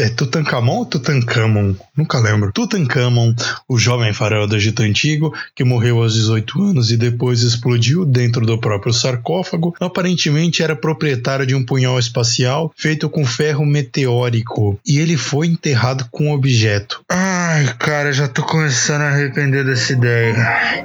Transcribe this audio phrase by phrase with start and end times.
[0.00, 1.74] é Tutankhamon ou Tutankhamon?
[1.96, 2.52] Nunca lembro.
[2.52, 3.34] Tutankhamon,
[3.68, 8.46] o jovem faraó do Egito Antigo, que morreu aos 18 anos e depois explodiu dentro
[8.46, 14.78] do próprio sarcófago, aparentemente era proprietário de um punhal espacial feito com ferro meteórico.
[14.86, 17.02] E ele foi enterrado com um objeto.
[17.08, 20.84] Ai, cara, já tô começando a arrepender dessa ideia.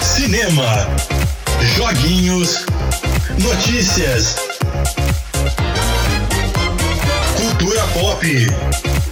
[0.00, 0.88] Cinema,
[1.76, 2.64] joguinhos,
[3.38, 4.53] notícias
[7.64, 8.22] cultura pop.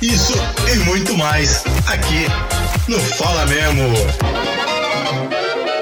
[0.03, 0.35] Isso
[0.71, 2.27] e muito mais aqui
[2.87, 3.89] no Fala Mesmo.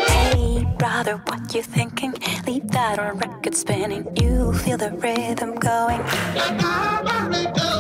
[0.09, 2.15] Hey brother, what you thinking?
[2.47, 4.07] Leave that on record spinning.
[4.15, 6.01] You feel the rhythm going.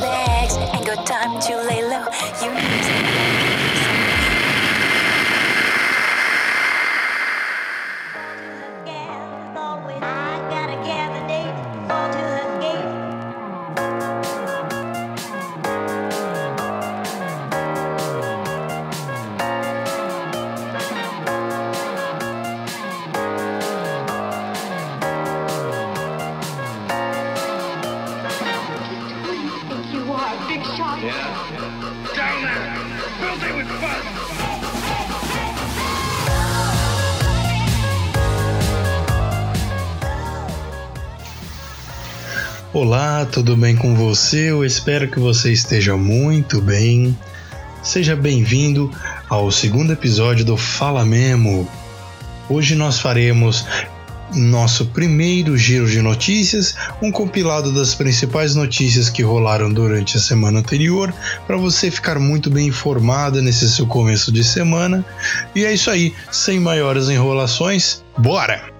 [0.00, 2.06] Legs ain't got time to lay low.
[2.42, 2.50] You
[42.74, 44.50] Olá, tudo bem com você?
[44.50, 47.18] Eu espero que você esteja muito bem.
[47.82, 48.90] Seja bem-vindo
[49.26, 51.66] ao segundo episódio do Fala Memo.
[52.46, 53.64] Hoje nós faremos
[54.34, 60.60] nosso primeiro giro de notícias, um compilado das principais notícias que rolaram durante a semana
[60.60, 61.12] anterior,
[61.46, 65.04] para você ficar muito bem informado nesse seu começo de semana.
[65.54, 68.79] E é isso aí, sem maiores enrolações, bora!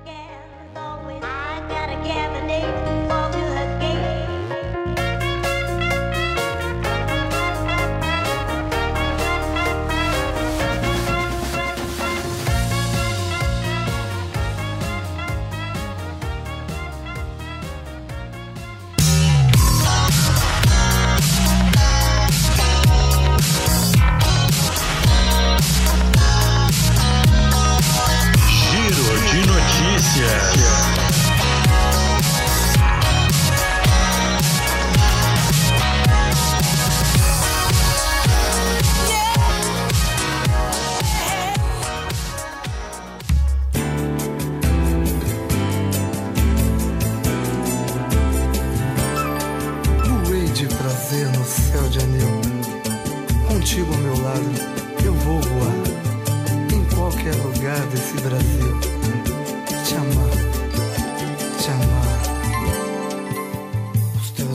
[30.00, 30.99] Notícias.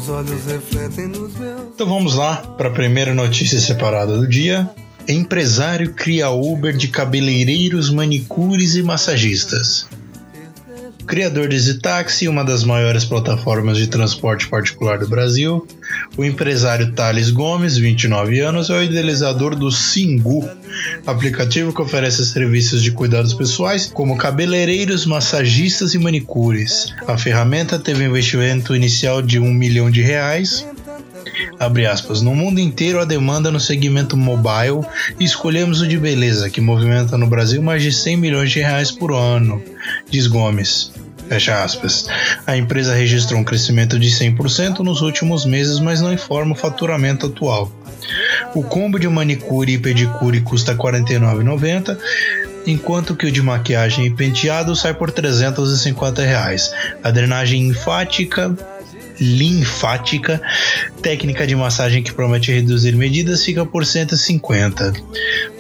[0.06, 1.62] Os teus olhos refletem nos meus.
[1.74, 4.70] Então vamos lá para a primeira notícia separada do dia.
[5.08, 9.88] Empresário cria Uber de cabeleireiros, manicures e massagistas.
[11.06, 15.66] Criador de Zitaxi, uma das maiores plataformas de transporte particular do Brasil,
[16.18, 20.50] o empresário Thales Gomes, 29 anos, é o idealizador do Singu,
[21.06, 26.94] aplicativo que oferece serviços de cuidados pessoais como cabeleireiros, massagistas e manicures.
[27.08, 30.66] A ferramenta teve um investimento inicial de um milhão de reais
[31.60, 34.86] Abre aspas, no mundo inteiro a demanda no segmento mobile
[35.20, 38.92] e escolhemos o de beleza, que movimenta no Brasil mais de 100 milhões de reais
[38.92, 39.62] por ano,
[40.10, 40.92] diz Gomes.
[41.28, 42.08] Fecha aspas.
[42.46, 47.26] A empresa registrou um crescimento de 100% nos últimos meses, mas não informa o faturamento
[47.26, 47.72] atual.
[48.54, 51.98] O combo de manicure e pedicure custa R$ 49,90,
[52.68, 56.72] enquanto que o de maquiagem e penteado sai por 350 reais.
[57.04, 58.56] A drenagem linfática
[59.20, 60.42] linfática,
[61.02, 64.94] técnica de massagem que promete reduzir medidas, fica por 150.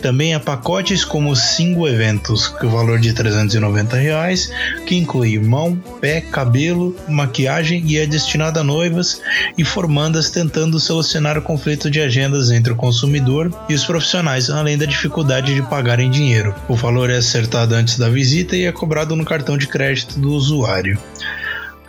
[0.01, 4.51] Também há pacotes como Single Eventos, com o valor de 390 reais,
[4.85, 9.21] que inclui mão, pé, cabelo, maquiagem e é destinado a noivas
[9.57, 14.77] e formandas tentando solucionar o conflito de agendas entre o consumidor e os profissionais, além
[14.77, 16.53] da dificuldade de pagar em dinheiro.
[16.67, 20.31] O valor é acertado antes da visita e é cobrado no cartão de crédito do
[20.31, 20.99] usuário.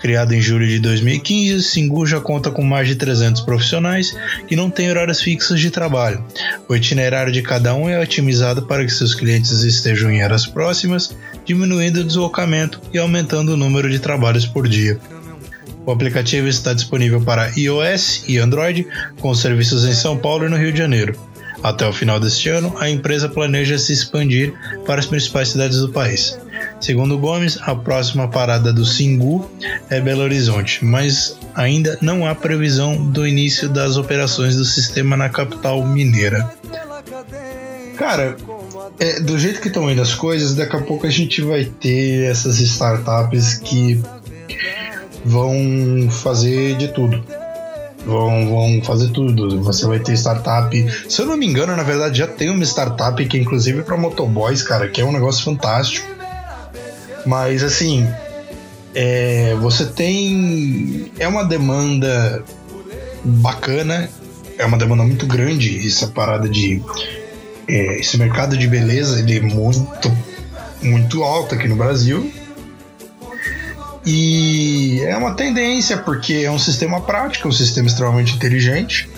[0.07, 4.17] Criado em julho de 2015, Singu já conta com mais de 300 profissionais
[4.47, 6.25] que não têm horários fixos de trabalho.
[6.69, 11.13] O itinerário de cada um é otimizado para que seus clientes estejam em áreas próximas,
[11.45, 14.97] diminuindo o deslocamento e aumentando o número de trabalhos por dia.
[15.85, 18.87] O aplicativo está disponível para iOS e Android,
[19.19, 21.19] com serviços em São Paulo e no Rio de Janeiro.
[21.65, 24.55] Até o final deste ano, a empresa planeja se expandir
[24.87, 26.39] para as principais cidades do país.
[26.81, 29.51] Segundo Gomes, a próxima parada do Singu
[29.89, 35.29] é Belo Horizonte, mas ainda não há previsão do início das operações do sistema na
[35.29, 36.49] capital mineira.
[37.97, 38.37] Cara,
[38.99, 42.31] é, do jeito que estão indo as coisas, daqui a pouco a gente vai ter
[42.31, 44.01] essas startups que
[45.25, 47.23] vão fazer de tudo.
[48.07, 49.61] Vão, vão fazer tudo.
[49.63, 50.87] Você vai ter startup.
[51.09, 53.97] Se eu não me engano, na verdade, já tem uma startup que, é inclusive, para
[53.97, 56.16] motoboys, cara, que é um negócio fantástico.
[57.27, 58.09] Mas, assim,
[58.95, 61.13] é, você tem.
[61.19, 62.43] É uma demanda
[63.23, 64.09] bacana,
[64.57, 66.83] é uma demanda muito grande essa parada de.
[67.69, 70.17] É, esse mercado de beleza ele é muito,
[70.81, 72.33] muito alto aqui no Brasil.
[74.07, 79.11] E é uma tendência, porque é um sistema prático, é um sistema extremamente inteligente.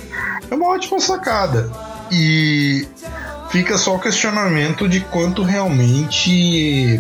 [0.51, 1.71] É uma ótima sacada.
[2.11, 2.89] E
[3.51, 6.99] fica só o questionamento de quanto realmente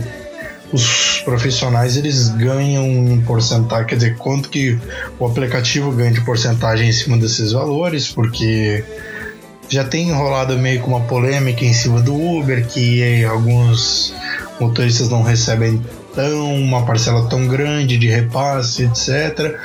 [0.73, 4.79] os profissionais eles ganham em porcentagem, quer dizer, quanto que
[5.19, 8.85] o aplicativo ganha de porcentagem em cima desses valores, porque
[9.69, 14.15] já tem enrolado meio com uma polêmica em cima do Uber, que alguns
[14.61, 15.82] motoristas não recebem
[16.15, 19.56] tão uma parcela tão grande de repasse, etc.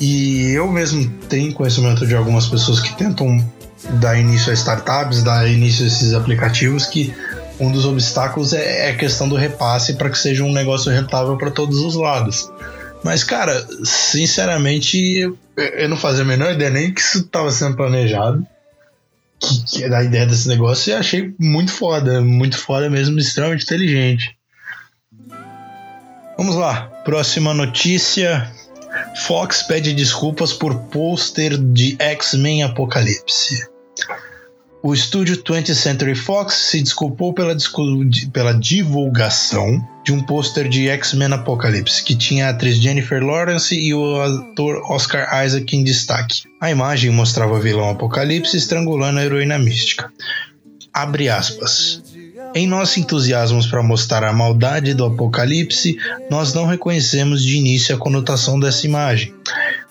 [0.00, 3.44] E eu mesmo tenho conhecimento de algumas pessoas que tentam
[4.00, 7.14] dar início a startups, dar início a esses aplicativos que
[7.60, 11.36] um dos obstáculos é, é a questão do repasse para que seja um negócio rentável
[11.36, 12.50] para todos os lados.
[13.04, 18.46] Mas, cara, sinceramente, eu não fazia a menor ideia nem que isso estava sendo planejado.
[19.38, 24.36] Que, que da ideia desse negócio e achei muito foda, muito foda mesmo, extremamente inteligente.
[26.36, 28.50] Vamos lá, próxima notícia.
[29.26, 33.66] Fox pede desculpas por pôster de X-Men Apocalipse.
[34.82, 37.54] O estúdio 20th Century Fox se desculpou pela,
[38.32, 43.92] pela divulgação de um pôster de X-Men Apocalipse, que tinha a atriz Jennifer Lawrence e
[43.92, 46.44] o ator Oscar Isaac em destaque.
[46.58, 50.10] A imagem mostrava o vilão Apocalipse estrangulando a heroína mística.
[50.94, 52.02] Abre aspas.
[52.54, 55.98] Em nosso entusiasmo para mostrar a maldade do Apocalipse,
[56.30, 59.32] nós não reconhecemos de início a conotação dessa imagem.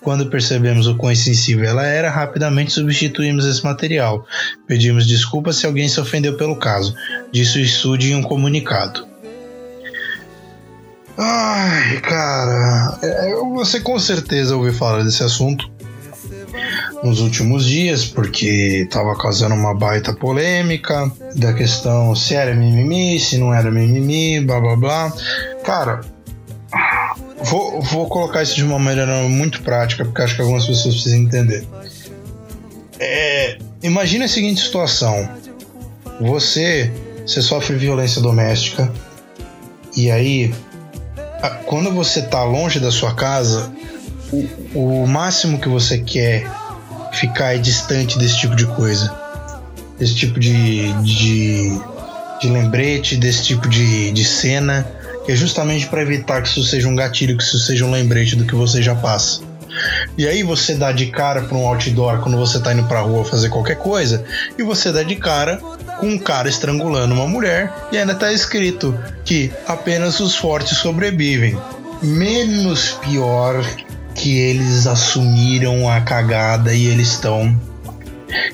[0.02, 4.26] Quando percebemos o quão sensível ela era, rapidamente substituímos esse material.
[4.66, 6.94] Pedimos desculpas se alguém se ofendeu pelo caso,
[7.30, 9.06] disse o estúdio em um comunicado.
[11.18, 15.70] Ai, cara, é, você com certeza ouviu falar desse assunto
[17.02, 23.38] nos últimos dias, porque estava causando uma baita polêmica da questão se era mimimi, se
[23.38, 25.12] não era mimimi, blá blá blá.
[25.62, 26.00] Cara,
[27.44, 31.18] vou, vou colocar isso de uma maneira muito prática, porque acho que algumas pessoas precisam
[31.18, 31.66] entender.
[32.98, 35.28] É, imagine a seguinte situação:
[36.20, 36.90] você,
[37.26, 38.92] você sofre violência doméstica,
[39.96, 40.54] e aí,
[41.66, 43.72] quando você está longe da sua casa,
[44.32, 46.46] o, o máximo que você quer
[47.12, 49.12] ficar distante desse tipo de coisa.
[49.98, 51.78] Desse tipo de, de,
[52.40, 54.86] de lembrete, desse tipo de, de cena,
[55.30, 58.44] é justamente para evitar que isso seja um gatilho, que isso seja um lembrete do
[58.44, 59.40] que você já passa.
[60.18, 63.24] E aí você dá de cara para um outdoor quando você tá indo pra rua
[63.24, 64.24] fazer qualquer coisa,
[64.58, 65.58] e você dá de cara
[65.98, 71.56] com um cara estrangulando uma mulher e ainda tá escrito que apenas os fortes sobrevivem.
[72.02, 73.64] Menos pior
[74.14, 77.54] que eles assumiram a cagada e eles estão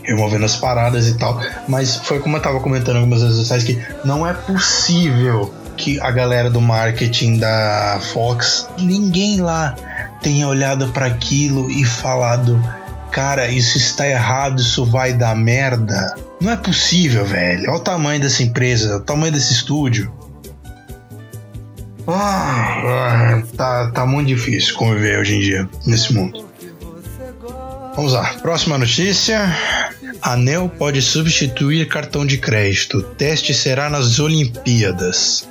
[0.03, 1.41] removendo as paradas e tal.
[1.69, 6.11] Mas foi como eu tava comentando algumas vezes sociais que não é possível que a
[6.11, 9.75] galera do marketing da Fox, ninguém lá
[10.23, 12.61] tenha olhado para aquilo e falado:
[13.11, 16.15] "Cara, isso está errado, isso vai dar merda".
[16.41, 17.71] Não é possível, velho.
[17.71, 20.13] Olha o tamanho dessa empresa, o tamanho desse estúdio.
[22.09, 26.47] Ah, tá, tá muito difícil conviver hoje em dia nesse mundo.
[27.97, 29.53] Vamos lá, próxima notícia.
[30.23, 33.03] Anel pode substituir cartão de crédito.
[33.03, 35.49] teste será nas Olimpíadas.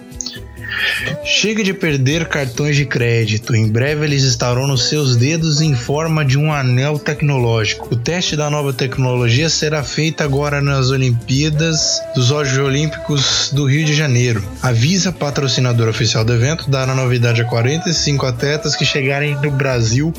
[1.24, 3.56] Chega de perder cartões de crédito.
[3.56, 7.94] Em breve eles estarão nos seus dedos em forma de um anel tecnológico.
[7.94, 13.86] O teste da nova tecnologia será feito agora nas Olimpíadas dos Jogos Olímpicos do Rio
[13.86, 14.44] de Janeiro.
[14.62, 20.14] A Visa, patrocinadora oficial do evento, dará novidade a 45 atletas que chegarem no Brasil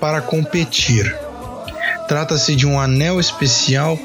[0.00, 1.14] para competir.
[2.08, 3.98] Trata-se de um anel especial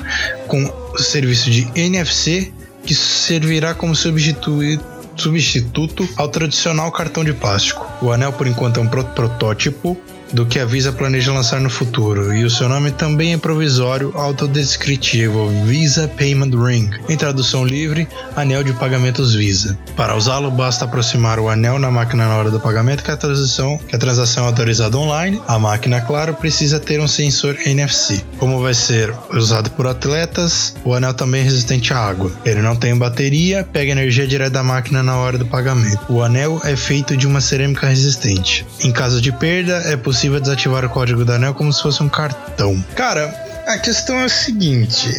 [0.48, 2.52] com serviço de NFC
[2.84, 7.86] que servirá como substituto substituto ao tradicional cartão de plástico.
[8.02, 9.98] O anel, por enquanto, é um protótipo
[10.34, 14.12] do que a Visa planeja lançar no futuro, e o seu nome também é provisório
[14.16, 19.78] autodescritivo Visa Payment Ring, em tradução livre, anel de pagamentos Visa.
[19.96, 23.78] Para usá-lo, basta aproximar o anel na máquina na hora do pagamento que a transação,
[23.78, 25.42] que a transação é autorizada online.
[25.48, 28.24] A máquina, claro, precisa ter um sensor NFC.
[28.38, 32.32] Como vai ser usado por atletas, o anel também é resistente à água.
[32.46, 36.00] Ele não tem bateria, pega energia direto da máquina na hora do pagamento.
[36.10, 38.66] O anel é feito de uma cerâmica resistente.
[38.84, 42.10] Em caso de perda, é possível desativar o código do anel como se fosse um
[42.10, 42.84] cartão.
[42.96, 43.34] Cara,
[43.68, 45.10] a questão é a seguinte: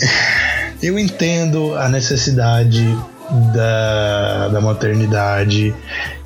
[0.83, 2.85] eu entendo a necessidade
[3.55, 5.75] da, da maternidade,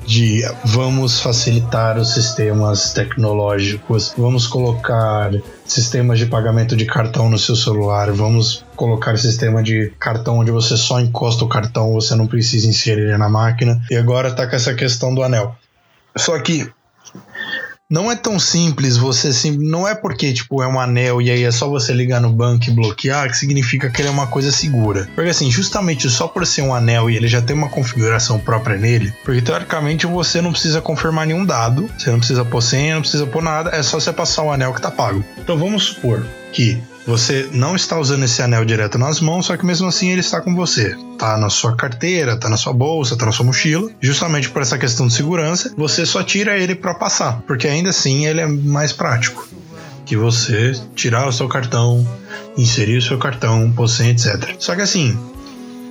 [0.05, 5.31] de vamos facilitar os sistemas tecnológicos, vamos colocar
[5.65, 10.77] sistemas de pagamento de cartão no seu celular, vamos colocar sistema de cartão onde você
[10.77, 13.81] só encosta o cartão, você não precisa inserir ele na máquina.
[13.91, 15.55] E agora tá com essa questão do anel.
[16.15, 16.69] Só que
[17.89, 21.43] não é tão simples você sim, não é porque tipo é um anel e aí
[21.43, 24.51] é só você ligar no banco e bloquear que significa que ele é uma coisa
[24.51, 25.07] segura.
[25.15, 28.77] Porque assim, justamente só por ser um anel e ele já tem uma configuração própria
[28.77, 33.01] nele, porque teoricamente você não precisa confirmar nenhum dado, você não precisa pôr senha, não
[33.01, 35.23] precisa pôr nada, é só você passar o anel que tá pago.
[35.37, 39.65] Então vamos supor que você não está usando esse anel direto nas mãos, só que
[39.65, 40.93] mesmo assim ele está com você.
[41.17, 43.89] Tá na sua carteira, tá na sua bolsa, tá na sua mochila.
[44.01, 48.25] Justamente por essa questão de segurança, você só tira ele para passar, porque ainda assim
[48.27, 49.47] ele é mais prático
[50.05, 52.05] que você tirar o seu cartão,
[52.57, 54.55] inserir o seu cartão, você, etc.
[54.59, 55.17] Só que assim,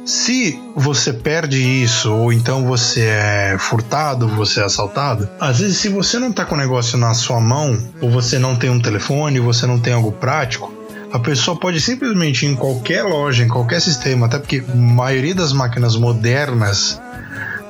[0.06, 5.88] se você perde isso, ou então você é furtado, você é assaltado, às vezes se
[5.88, 9.40] você não tá com o negócio na sua mão, ou você não tem um telefone,
[9.40, 10.75] você não tem algo prático,
[11.16, 15.34] a pessoa pode simplesmente ir em qualquer loja, em qualquer sistema, até porque a maioria
[15.34, 17.00] das máquinas modernas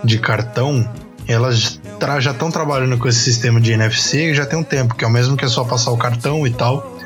[0.02, 0.88] de cartão,
[1.28, 1.80] elas
[2.20, 5.10] já estão trabalhando com esse sistema de NFC já tem um tempo, que é o
[5.10, 6.96] mesmo que é só passar o cartão e tal.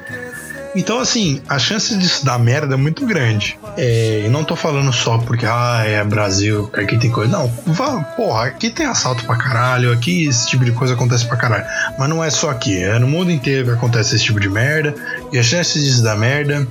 [0.75, 3.59] Então, assim, a chance disso dar merda é muito grande.
[3.83, 7.33] É, não tô falando só porque, ah, é Brasil, aqui tem coisa.
[7.33, 11.39] Não, vá, porra, aqui tem assalto pra caralho, aqui esse tipo de coisa acontece pra
[11.39, 11.65] caralho.
[11.99, 14.95] Mas não é só aqui, é no mundo inteiro que acontece esse tipo de merda.
[15.33, 16.69] E a chance disso dar merda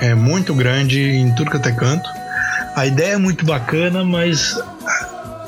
[0.00, 2.10] é muito grande em tudo que até canto.
[2.74, 4.60] A ideia é muito bacana, mas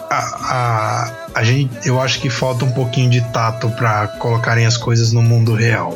[0.08, 4.76] a, a, a gente, eu acho que falta um pouquinho de tato para colocarem as
[4.76, 5.90] coisas no mundo real.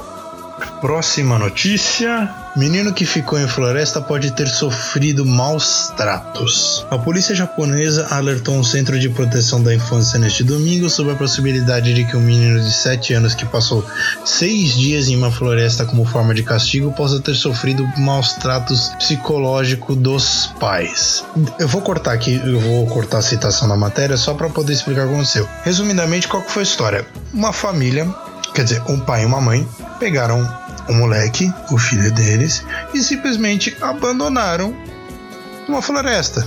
[0.81, 6.87] Próxima notícia: menino que ficou em floresta pode ter sofrido maus tratos.
[6.91, 11.93] A polícia japonesa alertou um centro de proteção da infância neste domingo sobre a possibilidade
[11.93, 13.85] de que um menino de 7 anos que passou
[14.25, 19.97] 6 dias em uma floresta como forma de castigo possa ter sofrido maus tratos psicológicos
[19.97, 21.25] dos pais.
[21.59, 25.05] Eu vou cortar aqui, eu vou cortar a citação da matéria só para poder explicar
[25.05, 25.49] o que aconteceu.
[25.65, 27.07] Resumidamente, qual foi a história?
[27.33, 28.07] Uma família
[28.55, 29.69] quer dizer, um pai e uma mãe
[29.99, 30.49] pegaram
[30.89, 34.75] o moleque, o filho deles, e simplesmente abandonaram
[35.69, 36.47] uma floresta.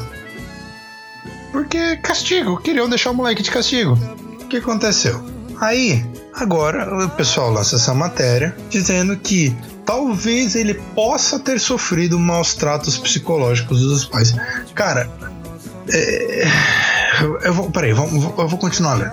[1.51, 3.97] Porque castigo, queriam deixar o moleque de castigo.
[4.41, 5.23] O que aconteceu?
[5.59, 12.53] Aí, agora o pessoal lança essa matéria dizendo que talvez ele possa ter sofrido maus
[12.53, 14.35] tratos psicológicos dos pais.
[14.75, 15.09] Cara,
[15.89, 16.45] é,
[17.43, 19.11] eu vou, peraí, eu vou continuar lendo.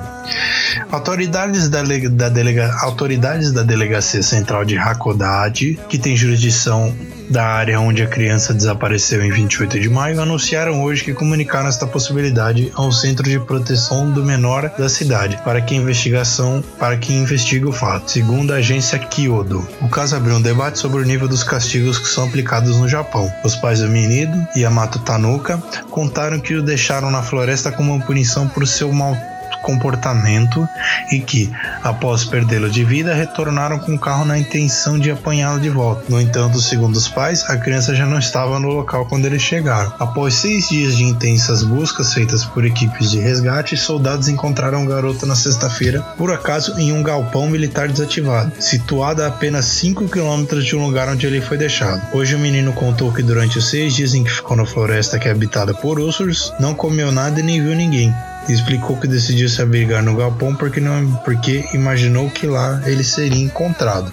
[0.90, 6.94] Autoridades da, da, delega, autoridades da Delegacia Central de Hakodate, que tem jurisdição
[7.28, 11.86] da área onde a criança desapareceu em 28 de maio, anunciaram hoje que comunicaram esta
[11.86, 17.66] possibilidade ao Centro de Proteção do Menor da cidade para que investigação para que investigue
[17.66, 18.10] o fato.
[18.10, 22.08] Segundo a agência Kyodo, o caso abriu um debate sobre o nível dos castigos que
[22.08, 23.30] são aplicados no Japão.
[23.44, 28.48] Os pais do menino, Yamato Tanuka, contaram que o deixaram na floresta como uma punição
[28.48, 29.16] por seu mal
[29.64, 30.68] comportamento
[31.10, 31.50] e que,
[31.82, 36.04] após perdê-lo de vida, retornaram com o carro na intenção de apanhá-lo de volta.
[36.08, 39.92] No entanto, segundo os pais, a criança já não estava no local quando eles chegaram.
[39.98, 45.24] Após seis dias de intensas buscas feitas por equipes de resgate, soldados encontraram o garoto
[45.26, 50.76] na sexta-feira, por acaso, em um galpão militar desativado, situado a apenas 5 quilômetros de
[50.76, 52.02] um lugar onde ele foi deixado.
[52.12, 55.28] Hoje o menino contou que durante os seis dias em que ficou na floresta que
[55.28, 58.14] é habitada por ursos, não comeu nada e nem viu ninguém
[58.48, 63.42] explicou que decidiu se abrigar no galpão porque, não, porque imaginou que lá ele seria
[63.42, 64.12] encontrado.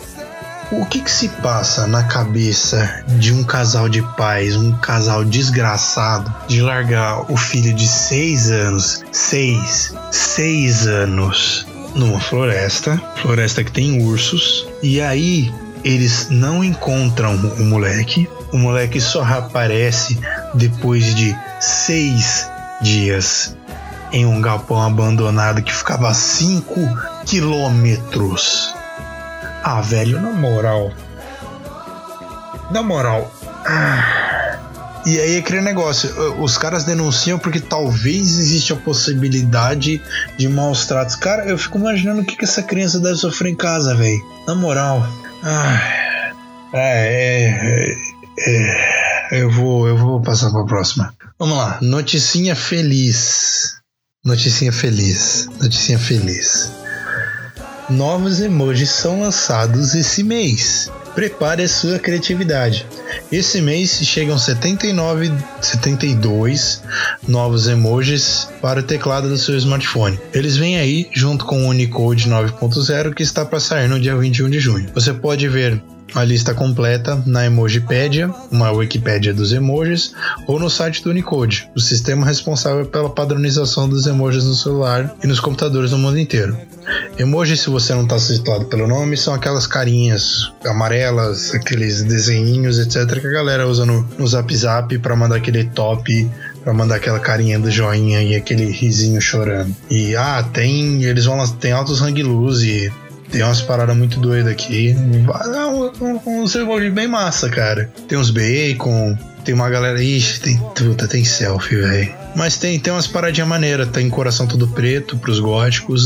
[0.72, 6.34] O que, que se passa na cabeça de um casal de pais, um casal desgraçado,
[6.48, 14.02] de largar o filho de seis anos, seis, seis anos, numa floresta, floresta que tem
[14.02, 20.18] ursos, e aí eles não encontram o moleque, o moleque só reaparece
[20.54, 22.50] depois de seis
[22.82, 23.58] dias
[24.12, 26.74] em um galpão abandonado que ficava a 5
[27.26, 28.74] quilômetros
[29.64, 30.92] Ah, velho, na moral.
[32.72, 33.32] Na moral.
[33.66, 34.58] Ah.
[35.06, 36.10] E aí aquele negócio,
[36.42, 40.02] os caras denunciam porque talvez existe a possibilidade
[40.38, 41.16] de maus tratos.
[41.16, 44.22] Cara, eu fico imaginando o que, que essa criança deve sofrer em casa, velho.
[44.48, 45.08] Na moral.
[45.44, 46.02] Ah.
[46.74, 47.96] É,
[48.38, 48.62] é,
[49.32, 51.14] é, eu vou, eu vou passar para a próxima.
[51.38, 53.81] Vamos lá, noticinha feliz.
[54.24, 55.50] Noticinha feliz.
[55.60, 56.72] Noticinha feliz.
[57.90, 60.92] Novos emojis são lançados esse mês.
[61.16, 62.86] Prepare a sua criatividade.
[63.32, 66.84] Esse mês chegam 79, 72
[67.28, 70.20] novos emojis para o teclado do seu smartphone.
[70.32, 74.52] Eles vêm aí junto com o Unicode 9.0 que está para sair no dia 21
[74.52, 74.88] de junho.
[74.94, 75.82] Você pode ver
[76.14, 80.14] a lista completa na Emojipedia, uma Wikipédia dos emojis,
[80.48, 85.28] ou no site do Unicode, o sistema responsável pela padronização dos emojis no celular e
[85.28, 86.58] nos computadores no mundo inteiro.
[87.18, 93.20] Emojis, se você não está citado pelo nome, são aquelas carinhas amarelas, aqueles desenhinhos, etc.,
[93.20, 96.30] que a galera usa no, no Zap Zap para mandar aquele top
[96.64, 99.76] para mandar aquela carinha do joinha e aquele risinho chorando.
[99.90, 101.04] E ah, tem.
[101.04, 102.92] Eles vão tem altos hang loose,
[103.32, 104.92] tem umas paradas muito doidas aqui.
[104.92, 107.90] É um, um, um bem massa, cara.
[108.08, 110.02] Tem uns bacon, tem uma galera.
[110.04, 110.58] Ixi, tem.
[110.76, 112.14] Puta, tem selfie, velho.
[112.36, 113.90] Mas tem, tem umas paradinhas maneiras.
[113.90, 116.04] Tem coração todo preto pros góticos.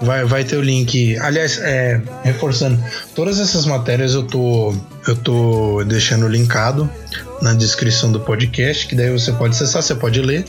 [0.00, 1.18] Vai, vai ter o link.
[1.18, 2.82] Aliás, é, reforçando,
[3.14, 4.74] todas essas matérias eu tô,
[5.06, 6.90] eu tô deixando linkado
[7.40, 10.44] na descrição do podcast, que daí você pode acessar, você pode ler.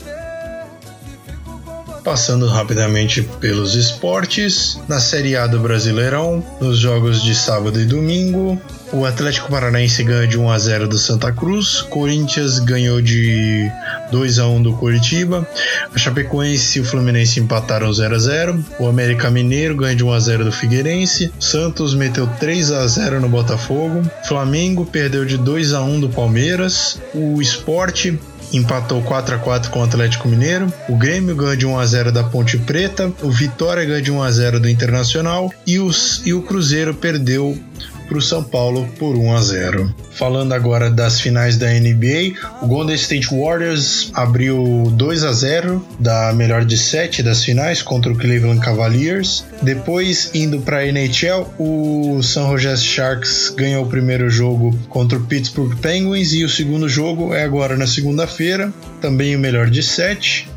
[2.04, 8.60] Passando rapidamente pelos esportes, na Série A do Brasileirão, nos jogos de sábado e domingo,
[8.92, 13.70] o Atlético Paranaense ganhou de 1 a 0 do Santa Cruz, Corinthians ganhou de
[14.12, 15.48] 2 a 1 do Curitiba,
[15.94, 20.12] a Chapecoense e o Fluminense empataram 0 a 0, o América Mineiro ganhou de 1
[20.12, 25.72] a 0 do Figueirense, Santos meteu 3 a 0 no Botafogo, Flamengo perdeu de 2
[25.72, 28.18] a 1 do Palmeiras, o Esporte
[28.56, 30.72] empatou 4 a 4 com o Atlético Mineiro.
[30.88, 33.12] O Grêmio ganhou de 1 a 0 da Ponte Preta.
[33.22, 35.52] O Vitória ganhou de 1 a 0 do Internacional.
[35.66, 37.58] E, os, e o Cruzeiro perdeu
[38.06, 39.94] para o São Paulo por 1 a 0.
[40.12, 46.32] Falando agora das finais da NBA, o Golden State Warriors abriu 2 a 0 da
[46.32, 49.44] melhor de 7 das finais contra o Cleveland Cavaliers.
[49.62, 55.24] Depois, indo para a NHL, o San Jose Sharks ganhou o primeiro jogo contra o
[55.24, 60.53] Pittsburgh Penguins e o segundo jogo é agora na segunda-feira, também o melhor de 7.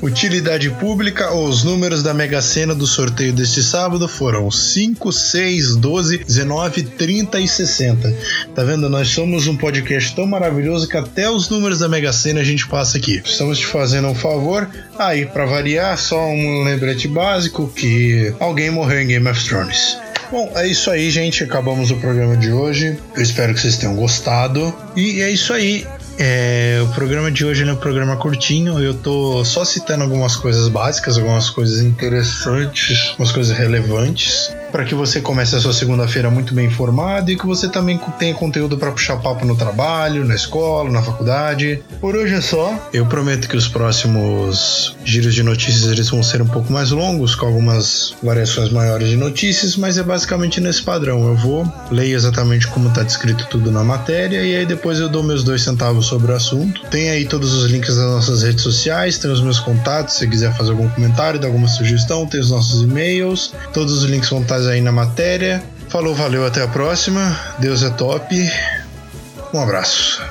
[0.00, 6.18] Utilidade pública, os números da Mega Sena do sorteio deste sábado foram 5, 6, 12,
[6.18, 8.14] 19, 30 e 60.
[8.54, 8.88] Tá vendo?
[8.88, 12.68] Nós somos um podcast tão maravilhoso que até os números da Mega Sena a gente
[12.68, 13.20] passa aqui.
[13.24, 14.68] Estamos te fazendo um favor.
[14.96, 19.98] Aí, para variar, só um lembrete básico que alguém morreu em Game of Thrones.
[20.30, 21.42] Bom, é isso aí, gente.
[21.42, 22.98] Acabamos o programa de hoje.
[23.16, 24.74] Eu espero que vocês tenham gostado.
[24.94, 25.86] E é isso aí.
[26.18, 28.80] É, o programa de hoje é um programa curtinho.
[28.80, 34.94] Eu tô só citando algumas coisas básicas, algumas coisas interessantes, algumas coisas relevantes para que
[34.94, 38.92] você comece a sua segunda-feira muito bem informado e que você também tenha conteúdo para
[38.92, 41.82] puxar papo no trabalho, na escola, na faculdade.
[42.00, 42.88] Por hoje é só.
[42.92, 47.34] Eu prometo que os próximos giros de notícias eles vão ser um pouco mais longos,
[47.34, 51.26] com algumas variações maiores de notícias, mas é basicamente nesse padrão.
[51.26, 55.22] Eu vou ler exatamente como está descrito tudo na matéria e aí depois eu dou
[55.22, 56.82] meus dois centavos sobre o assunto.
[56.90, 60.54] Tem aí todos os links das nossas redes sociais, tem os meus contatos, se quiser
[60.54, 64.57] fazer algum comentário, dar alguma sugestão, tem os nossos e-mails, todos os links vão estar
[64.66, 65.62] aí na matéria.
[65.88, 67.38] Falou, valeu, até a próxima.
[67.58, 68.34] Deus é top.
[69.52, 70.22] Um abraço.